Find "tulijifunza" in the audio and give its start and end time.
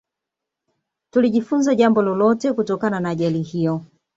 1.11-1.75